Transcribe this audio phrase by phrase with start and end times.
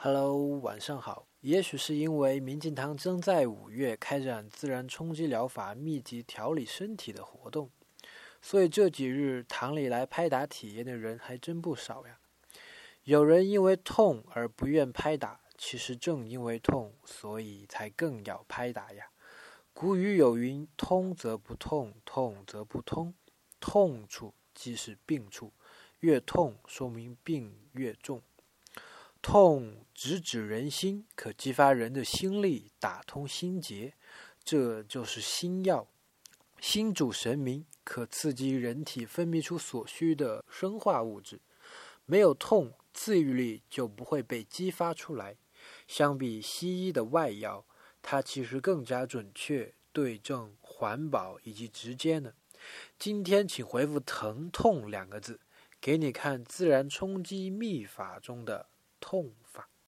[0.00, 1.26] Hello，晚上好。
[1.40, 7.68] 也许是因为民进党正在五月开展自然冲击疗法密集调理身体的活动，
[8.40, 12.20] 所以这几日堂里来拍打体验的人还真不少呀。
[13.02, 19.08] 有人因为痛而不愿拍打，其实正因为痛，所以才更要拍打呀。
[19.72, 23.12] 古语有云：“通则不痛，痛则不通。
[23.58, 25.52] 痛处即是病处，
[25.98, 28.22] 越痛说明病越重。”
[29.20, 33.94] 痛直指人心，可激发人的心力，打通心结，
[34.42, 35.88] 这就是心药。
[36.60, 41.40] 心主神明，可刺激人体分泌出所需的生化物质。
[42.06, 45.36] 没有痛，自愈力就不会被激发出来。
[45.86, 47.66] 相比西医的外药，
[48.00, 52.32] 它其实更加准确、对症、环保以及直接呢。
[52.98, 55.40] 今天请回复“疼痛”两个字，
[55.80, 58.68] 给你看自然冲击秘法中的。
[59.00, 59.68] 痛法。